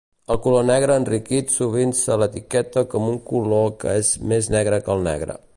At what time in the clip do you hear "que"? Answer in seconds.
3.85-3.97, 4.89-4.97